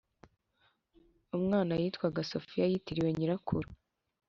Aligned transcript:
umwana 1.37 1.73
yitwaga 1.81 2.21
sophia 2.31 2.65
yitiriwe 2.71 3.09
nyirakuru. 3.17 3.67